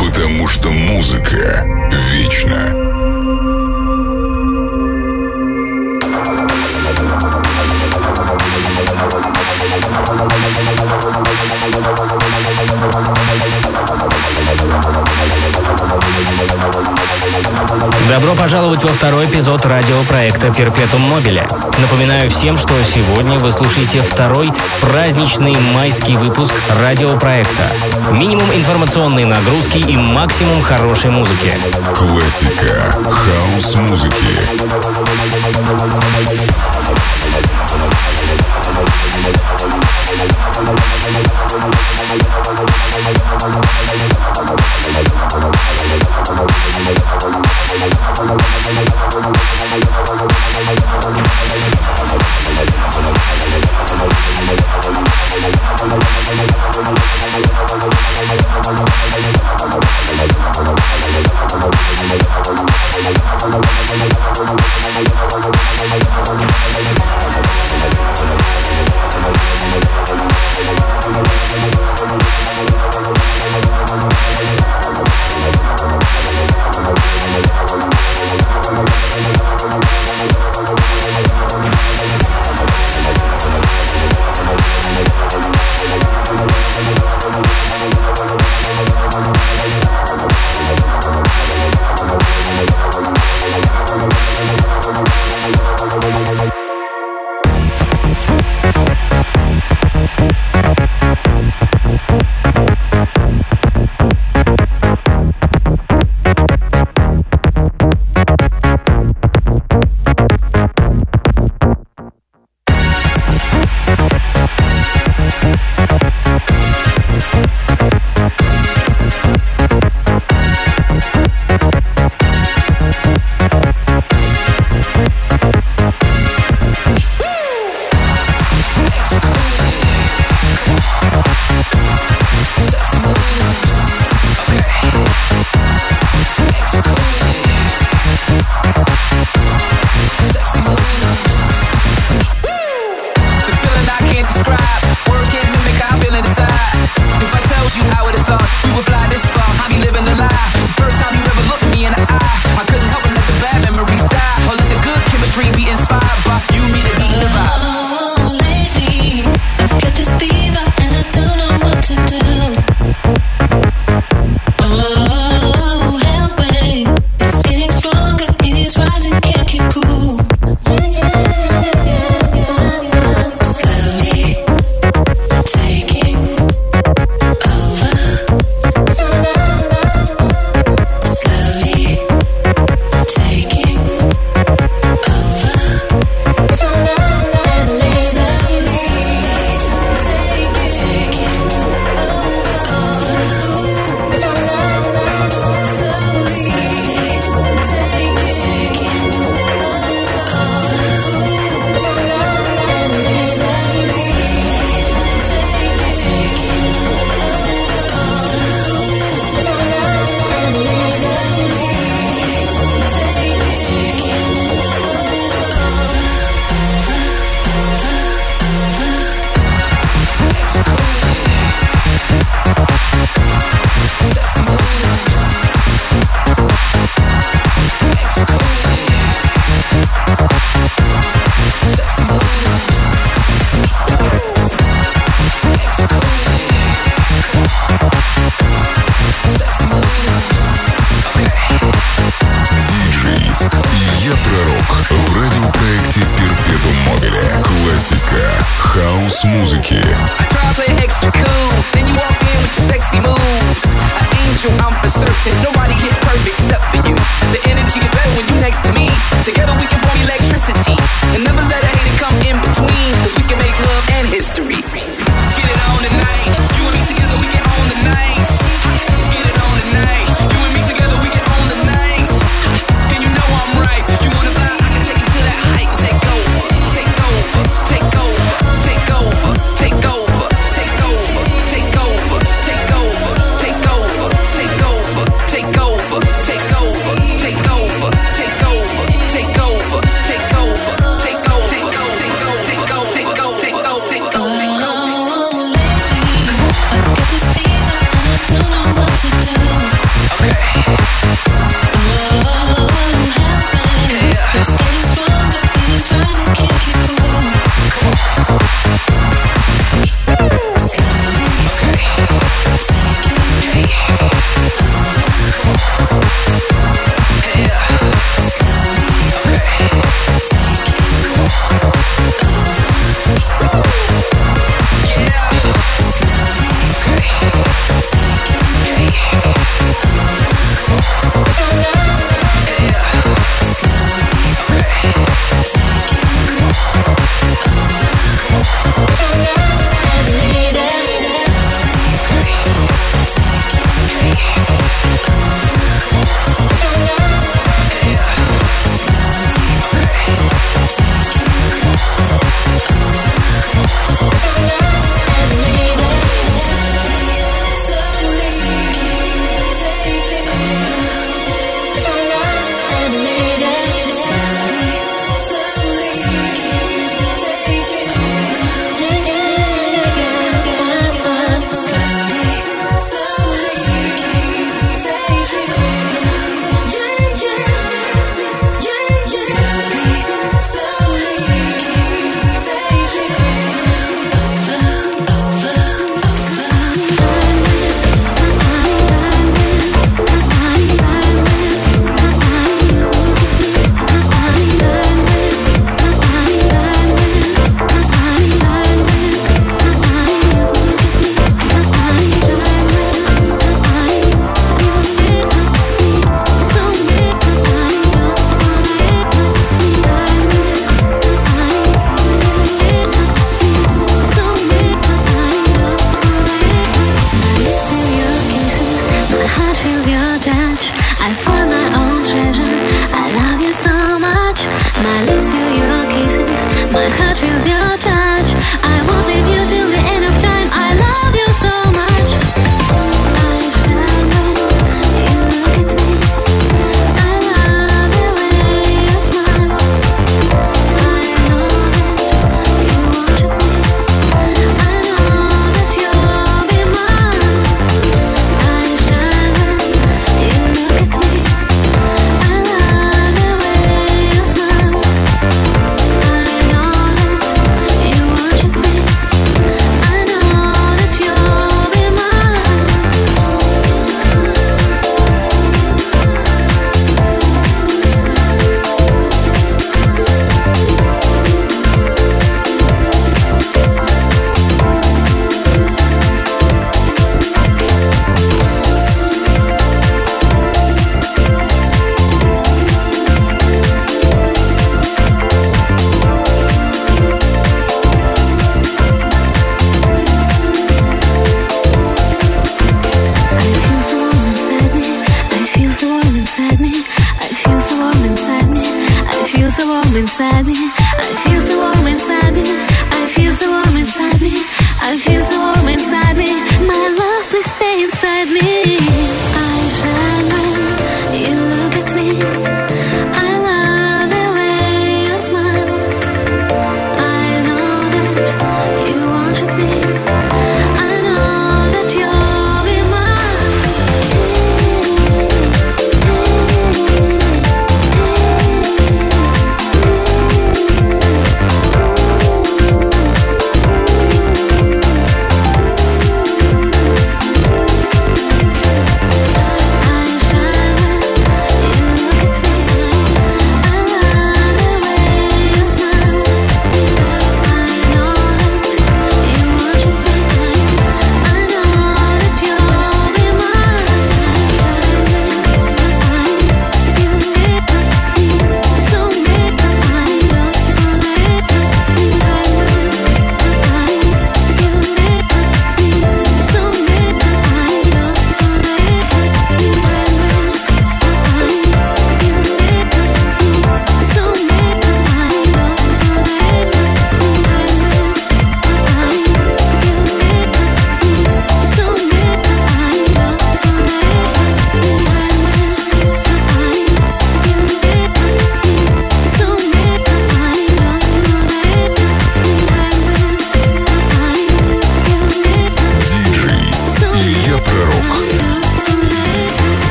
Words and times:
потому 0.00 0.48
что 0.48 0.70
музыка 0.70 1.66
вечна. 2.12 2.74
Добро 18.08 18.34
пожаловать 18.34 18.82
во 18.82 18.88
второй 18.88 19.26
эпизод 19.26 19.64
радиопроекта 19.66 20.52
«Перпетум 20.52 21.02
Мобиле». 21.02 21.46
Напоминаю 21.78 22.30
всем, 22.30 22.58
что 22.58 22.72
сегодня 22.82 23.38
вы 23.38 23.52
слушаете 23.52 24.02
второй 24.02 24.52
праздничный 24.80 25.54
майский 25.74 26.16
выпуск 26.16 26.54
радиопроекта. 26.82 27.70
Минимум 28.10 28.52
информационной 28.54 29.24
нагрузки 29.24 29.78
и 29.78 29.96
максимум 29.96 30.60
хорошей 30.62 31.10
музыки. 31.10 31.52
Классика. 31.94 32.92
Хаос 33.10 33.74
музыки. 33.76 34.16
Thank 53.52 53.89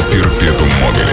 перпетум 0.00 0.68
мобили. 0.80 1.11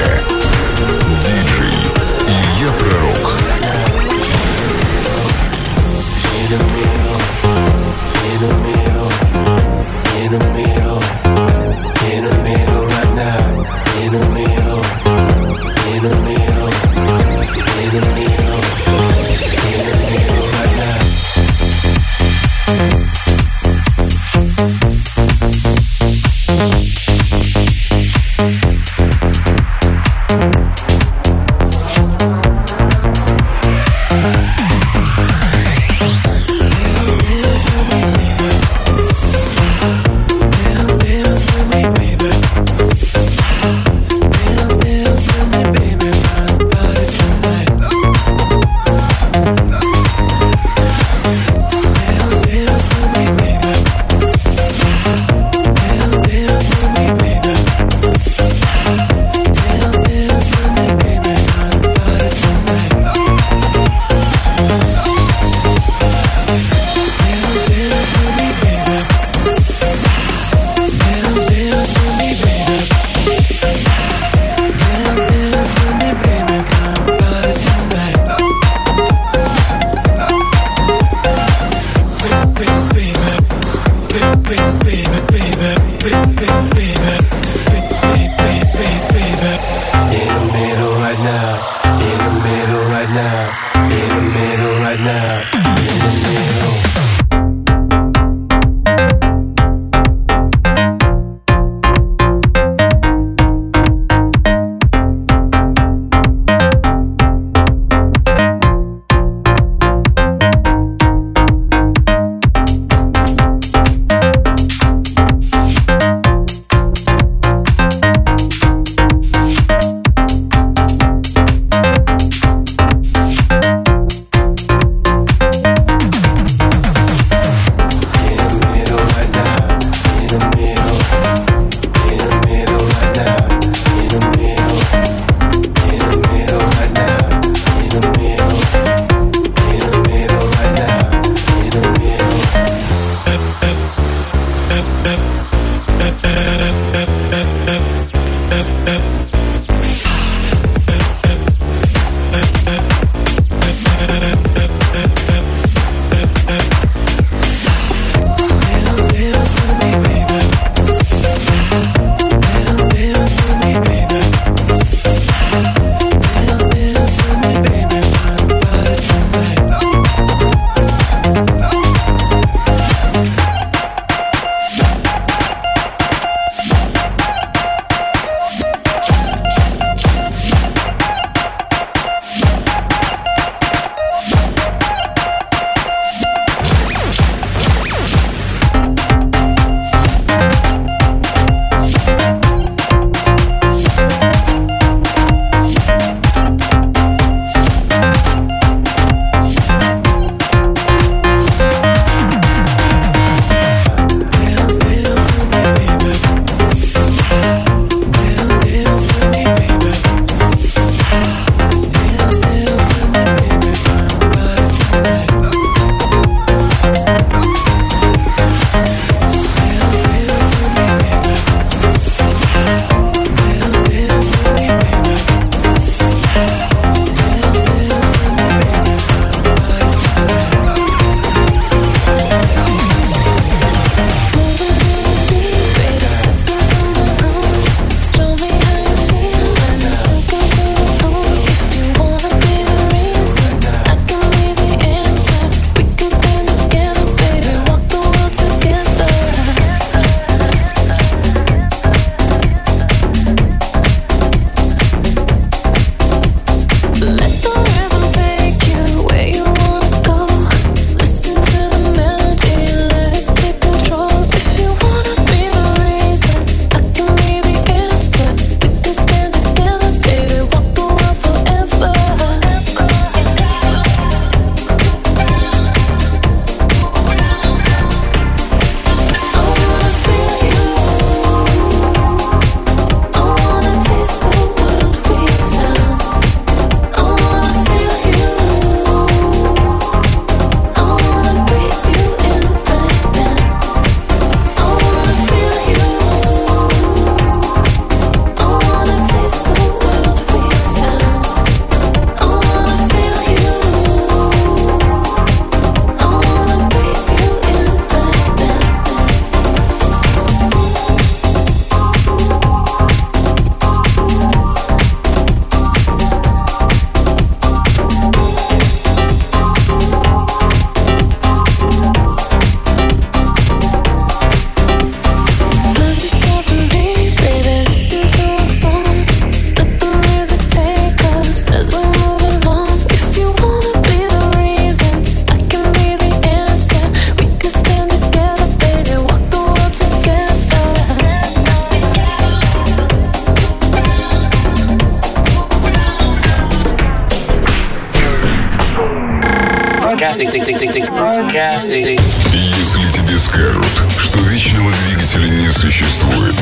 Если 352.57 352.87
тебе 352.87 353.17
скажут, 353.17 353.65
что 353.97 354.19
вечного 354.21 354.71
двигателя 354.85 355.27
не 355.27 355.51
существует, 355.51 356.35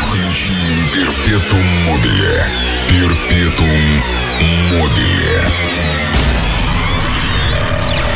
включи 0.00 0.56
Перпетум 0.92 1.64
Мобиле. 1.84 2.44
Перпетум 2.88 4.02
Мобиле. 4.72 5.44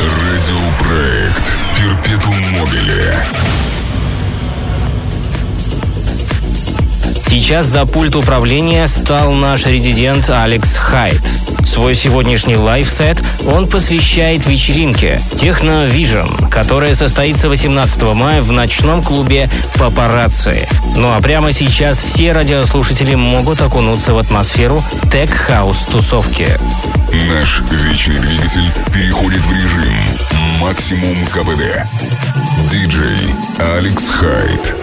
Радиопроект 0.00 1.56
Перпетум 1.76 2.36
Мобиле. 2.58 3.14
Сейчас 7.28 7.66
за 7.66 7.84
пульт 7.84 8.16
управления 8.16 8.88
стал 8.88 9.32
наш 9.32 9.66
резидент 9.66 10.30
Алекс 10.30 10.76
Хайт. 10.76 11.20
Свой 11.66 11.94
сегодняшний 11.94 12.56
лайфсет 12.56 13.22
он 13.46 13.68
посвящает 13.68 14.46
вечеринке 14.46 15.20
Techno 15.32 15.92
Vision, 15.92 16.48
которая 16.48 16.94
состоится 16.94 17.50
18 17.50 18.14
мая 18.14 18.40
в 18.40 18.50
ночном 18.50 19.02
клубе 19.02 19.50
«Папарацци». 19.74 20.66
Ну 20.96 21.12
а 21.14 21.20
прямо 21.20 21.52
сейчас 21.52 22.02
все 22.02 22.32
радиослушатели 22.32 23.14
могут 23.14 23.60
окунуться 23.60 24.14
в 24.14 24.18
атмосферу 24.18 24.82
тег-хаус-тусовки. 25.12 26.48
Наш 27.28 27.60
вечный 27.70 28.18
двигатель 28.20 28.70
переходит 28.94 29.44
в 29.44 29.52
режим 29.52 29.94
максимум 30.62 31.26
КПД. 31.26 31.86
Диджей 32.70 33.34
Алекс 33.58 34.08
Хайт. 34.08 34.74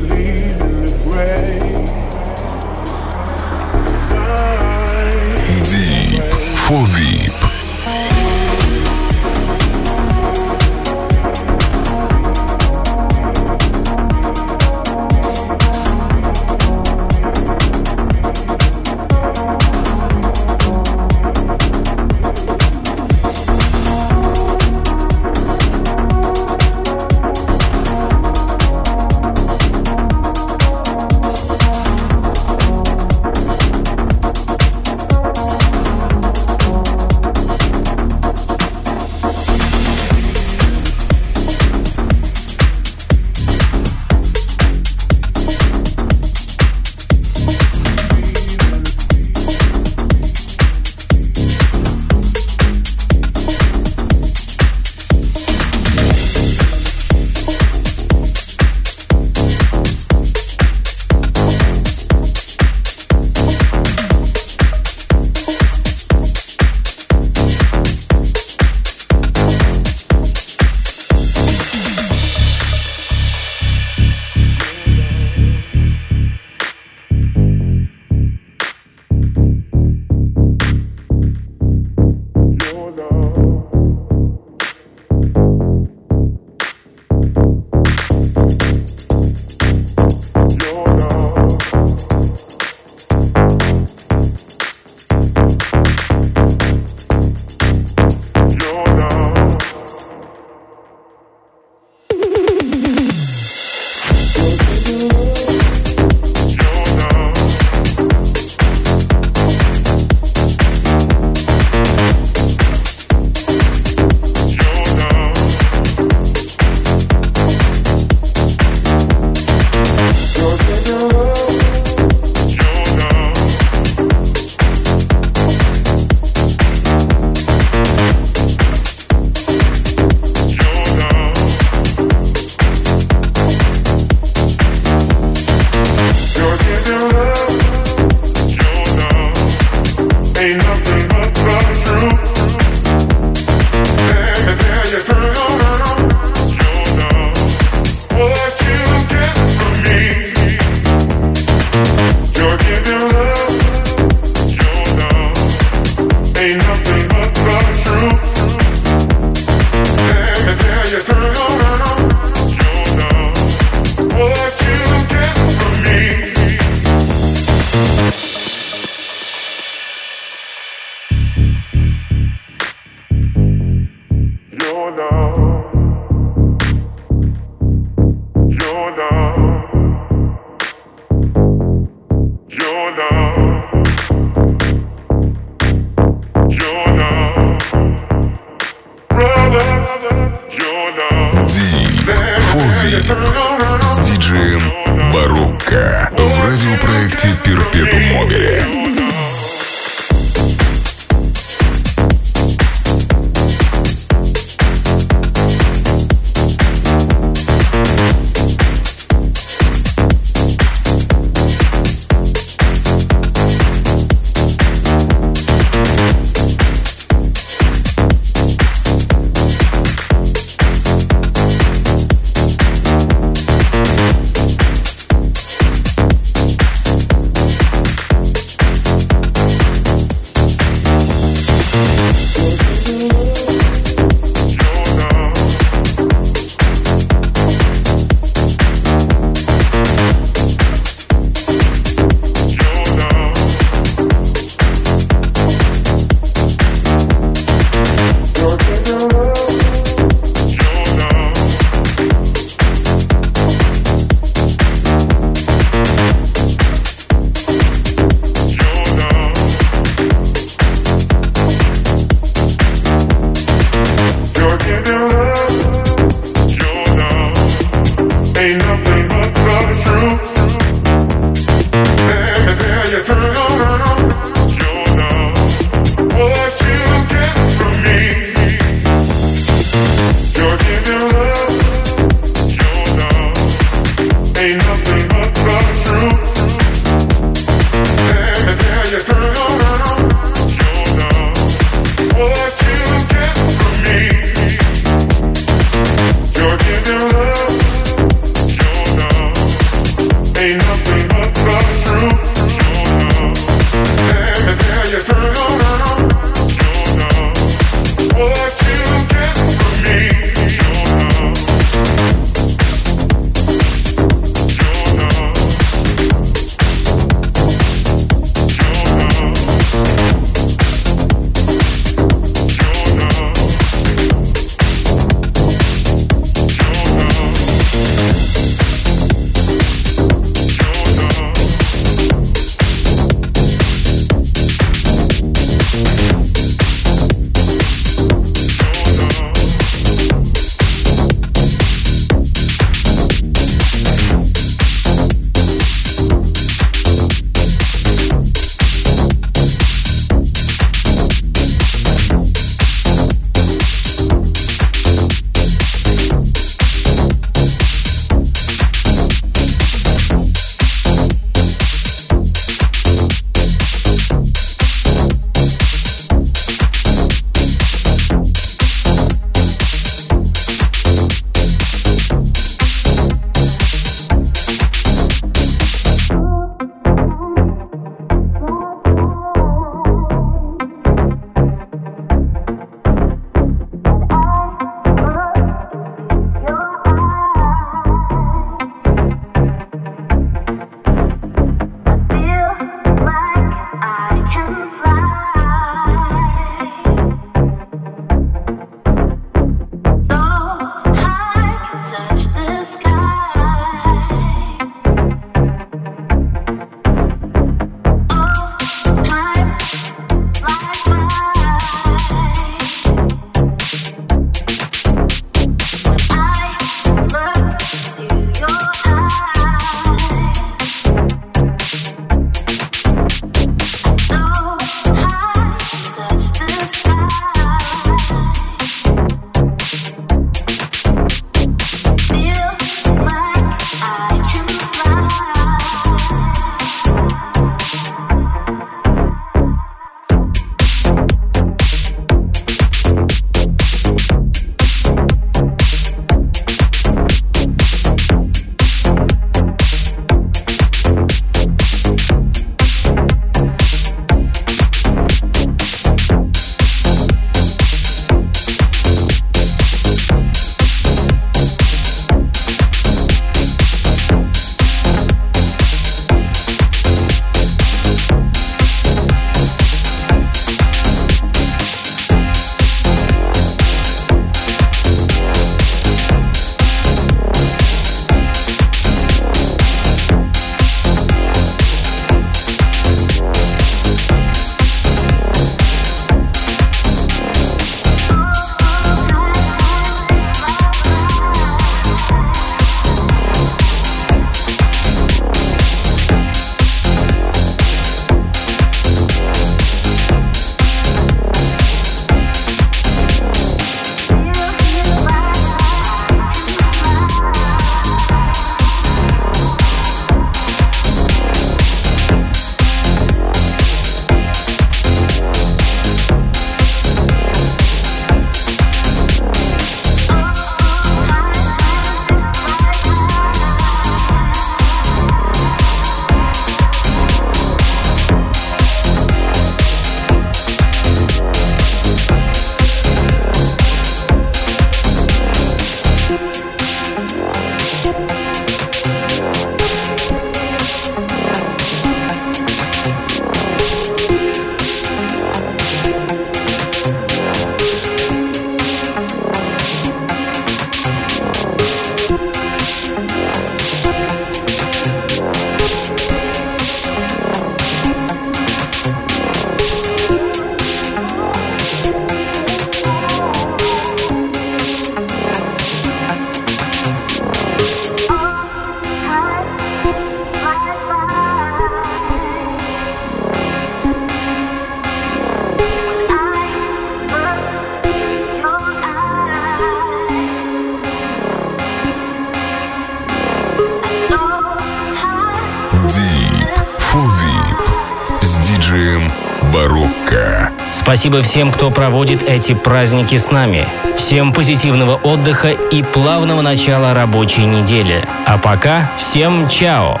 Deep 585.96 586.48
for 586.80 587.06
VIP 587.20 588.24
с 588.24 588.40
диджеем 588.40 589.12
Барокко. 589.52 590.50
Спасибо 590.72 591.22
всем, 591.22 591.52
кто 591.52 591.70
проводит 591.70 592.24
эти 592.24 592.52
праздники 592.52 593.16
с 593.16 593.30
нами. 593.30 593.64
Всем 593.96 594.32
позитивного 594.32 594.96
отдыха 594.96 595.50
и 595.50 595.84
плавного 595.84 596.40
начала 596.40 596.94
рабочей 596.94 597.44
недели. 597.44 598.02
А 598.26 598.38
пока 598.38 598.90
всем 598.96 599.48
чао! 599.48 600.00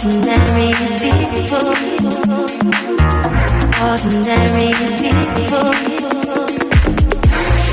Ordinary 0.00 0.72
people. 1.00 1.74
Ordinary 3.82 4.72
people. 4.96 5.74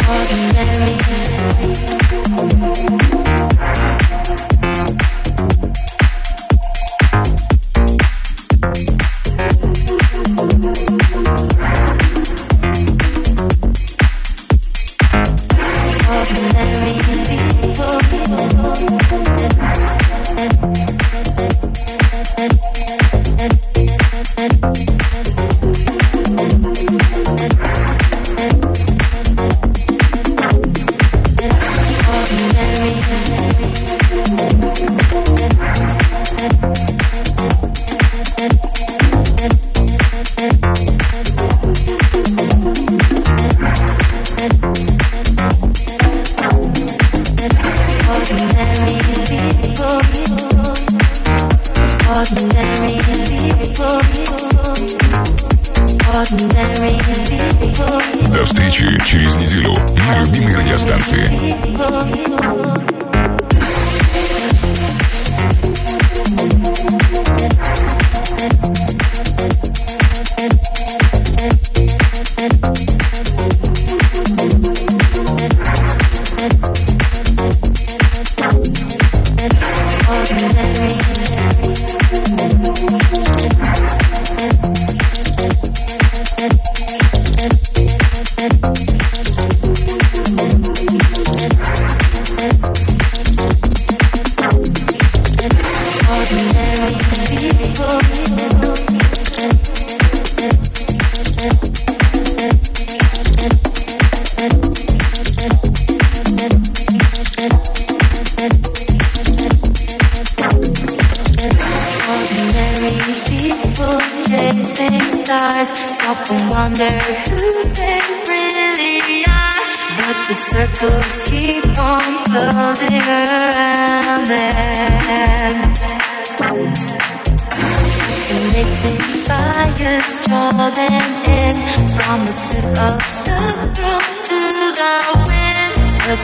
Ordinary. 0.10 0.96